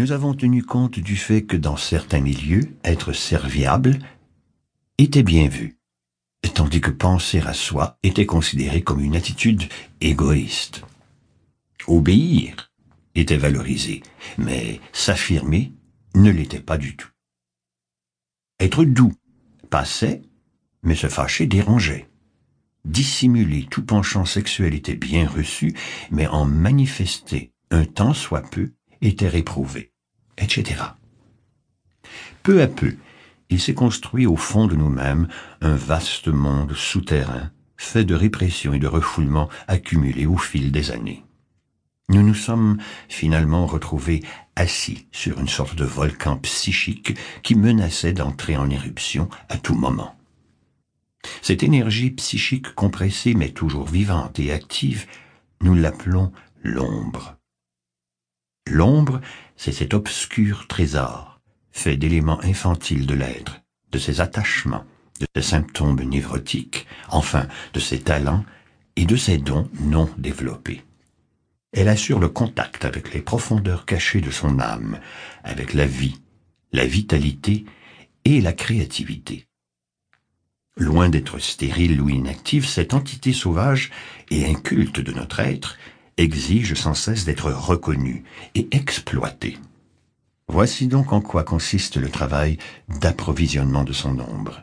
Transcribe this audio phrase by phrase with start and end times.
[0.00, 3.98] nous avons tenu compte du fait que dans certains milieux, être serviable
[4.96, 5.76] était bien vu,
[6.54, 9.64] tandis que penser à soi était considéré comme une attitude
[10.00, 10.86] égoïste.
[11.86, 12.72] Obéir
[13.14, 14.02] était valorisé,
[14.38, 15.74] mais s'affirmer
[16.14, 17.10] ne l'était pas du tout.
[18.58, 19.12] Être doux
[19.68, 20.22] passait,
[20.82, 22.08] mais se fâcher dérangeait.
[22.86, 25.74] Dissimuler tout penchant sexuel était bien reçu,
[26.10, 28.72] mais en manifester un temps soit peu
[29.02, 29.92] était réprouvé,
[30.38, 30.82] etc.
[32.42, 32.96] Peu à peu,
[33.50, 35.28] il s'est construit au fond de nous-mêmes
[35.60, 41.24] un vaste monde souterrain, fait de répression et de refoulement accumulés au fil des années.
[42.08, 42.78] Nous nous sommes
[43.08, 44.22] finalement retrouvés
[44.56, 50.16] assis sur une sorte de volcan psychique qui menaçait d'entrer en éruption à tout moment.
[51.42, 55.06] Cette énergie psychique compressée mais toujours vivante et active,
[55.60, 57.39] nous l'appelons l'ombre.
[58.66, 59.20] L'ombre,
[59.56, 61.40] c'est cet obscur trésor,
[61.72, 63.60] fait d'éléments infantiles de l'être,
[63.92, 64.84] de ses attachements,
[65.20, 68.44] de ses symptômes névrotiques, enfin de ses talents
[68.96, 70.82] et de ses dons non développés.
[71.72, 74.98] Elle assure le contact avec les profondeurs cachées de son âme,
[75.44, 76.20] avec la vie,
[76.72, 77.64] la vitalité
[78.24, 79.46] et la créativité.
[80.76, 83.90] Loin d'être stérile ou inactive, cette entité sauvage
[84.30, 85.76] et inculte de notre être
[86.20, 89.56] exige sans cesse d'être reconnue et exploitée.
[90.48, 92.58] Voici donc en quoi consiste le travail
[93.00, 94.62] d'approvisionnement de son ombre.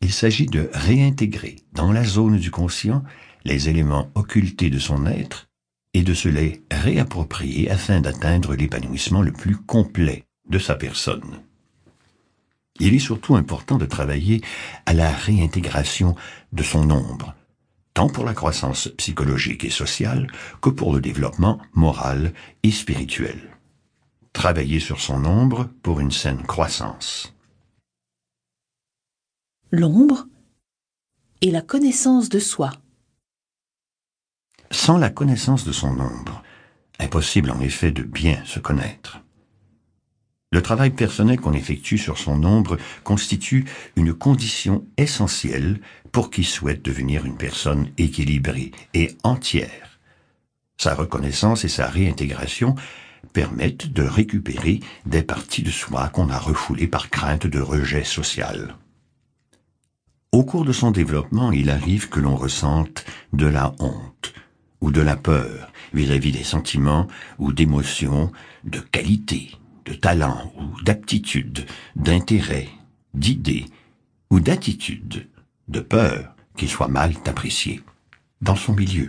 [0.00, 3.02] Il s'agit de réintégrer dans la zone du conscient
[3.44, 5.48] les éléments occultés de son être
[5.94, 11.40] et de se les réapproprier afin d'atteindre l'épanouissement le plus complet de sa personne.
[12.78, 14.42] Il est surtout important de travailler
[14.84, 16.14] à la réintégration
[16.52, 17.34] de son ombre,
[17.96, 20.26] tant pour la croissance psychologique et sociale
[20.60, 23.56] que pour le développement moral et spirituel.
[24.34, 27.34] Travailler sur son ombre pour une saine croissance.
[29.70, 30.26] L'ombre
[31.40, 32.70] et la connaissance de soi.
[34.70, 36.42] Sans la connaissance de son ombre,
[36.98, 39.22] impossible en effet de bien se connaître.
[40.56, 46.82] Le travail personnel qu'on effectue sur son ombre constitue une condition essentielle pour qui souhaite
[46.82, 50.00] devenir une personne équilibrée et entière.
[50.78, 52.74] Sa reconnaissance et sa réintégration
[53.34, 58.76] permettent de récupérer des parties de soi qu'on a refoulées par crainte de rejet social.
[60.32, 64.32] Au cours de son développement, il arrive que l'on ressente de la honte
[64.80, 68.32] ou de la peur vis-à-vis des sentiments ou d'émotions
[68.64, 69.50] de qualité,
[69.86, 72.68] de talent ou d'aptitude, d'intérêt,
[73.14, 73.66] d'idées
[74.30, 75.28] ou d'attitude,
[75.68, 77.82] de peur qu'il soit mal apprécié
[78.40, 79.08] dans son milieu.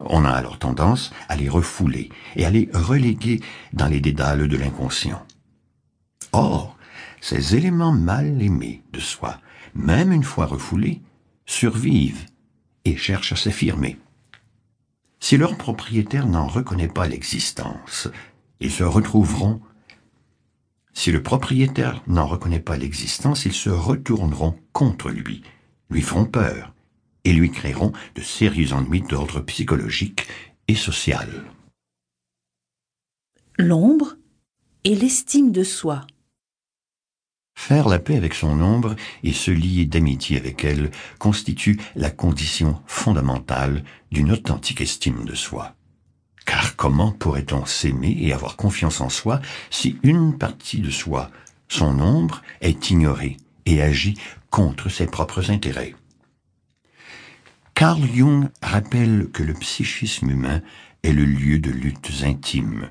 [0.00, 3.40] On a alors tendance à les refouler et à les reléguer
[3.72, 5.24] dans les dédales de l'inconscient.
[6.32, 6.76] Or,
[7.20, 9.38] ces éléments mal aimés de soi,
[9.74, 11.02] même une fois refoulés,
[11.46, 12.26] survivent
[12.84, 13.98] et cherchent à s'affirmer.
[15.20, 18.08] Si leur propriétaire n'en reconnaît pas l'existence,
[18.58, 19.60] ils se retrouveront
[21.02, 25.42] si le propriétaire n'en reconnaît pas l'existence, ils se retourneront contre lui,
[25.90, 26.72] lui feront peur
[27.24, 30.28] et lui créeront de sérieux ennuis d'ordre psychologique
[30.68, 31.28] et social.
[33.58, 34.14] L'ombre
[34.84, 36.06] et l'estime de soi.
[37.58, 42.80] Faire la paix avec son ombre et se lier d'amitié avec elle constitue la condition
[42.86, 43.82] fondamentale
[44.12, 45.74] d'une authentique estime de soi.
[46.44, 51.30] Car comment pourrait-on s'aimer et avoir confiance en soi si une partie de soi,
[51.68, 53.36] son ombre, est ignorée
[53.66, 54.18] et agit
[54.50, 55.94] contre ses propres intérêts?
[57.74, 60.60] Carl Jung rappelle que le psychisme humain
[61.02, 62.90] est le lieu de luttes intimes.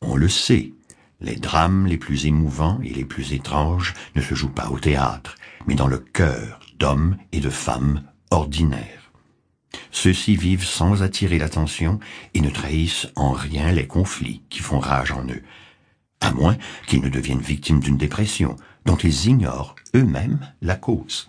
[0.00, 0.72] On le sait,
[1.20, 5.36] les drames les plus émouvants et les plus étranges ne se jouent pas au théâtre,
[5.66, 8.99] mais dans le cœur d'hommes et de femmes ordinaires.
[9.90, 12.00] Ceux-ci vivent sans attirer l'attention
[12.34, 15.42] et ne trahissent en rien les conflits qui font rage en eux,
[16.20, 16.56] à moins
[16.86, 21.26] qu'ils ne deviennent victimes d'une dépression dont ils ignorent eux-mêmes la cause.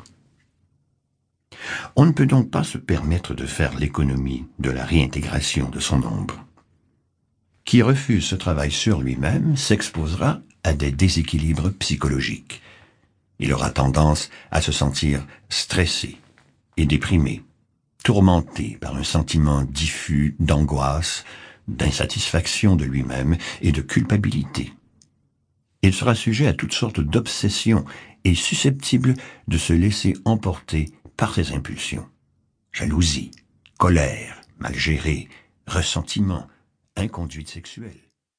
[1.96, 6.04] On ne peut donc pas se permettre de faire l'économie de la réintégration de son
[6.04, 6.46] ombre.
[7.66, 12.62] Qui refuse ce travail sur lui-même s'exposera à des déséquilibres psychologiques.
[13.40, 16.18] Il aura tendance à se sentir stressé
[16.78, 17.44] et déprimé,
[18.04, 21.24] tourmenté par un sentiment diffus d'angoisse,
[21.68, 24.74] d'insatisfaction de lui-même et de culpabilité.
[25.84, 27.86] Il sera sujet à toutes sortes d'obsessions
[28.24, 29.16] et susceptible
[29.48, 32.08] de se laisser emporter par ses impulsions.
[32.72, 33.32] Jalousie,
[33.78, 35.28] colère, mal gérée,
[35.68, 36.48] ressentiment,
[36.96, 38.11] inconduite sexuelle.